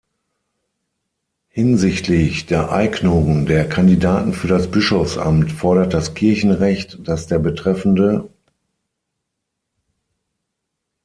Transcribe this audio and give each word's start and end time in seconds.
Hinsichtlich 1.49 2.47
der 2.47 2.71
Eignung 2.71 3.45
der 3.45 3.69
Kandidaten 3.69 4.33
für 4.33 4.47
das 4.47 4.71
Bischofsamt 4.71 5.51
fordert 5.51 5.93
das 5.93 6.15
Kirchenrecht, 6.15 7.07
dass 7.07 7.27
der 7.27 7.37
Betreffende 7.37 8.27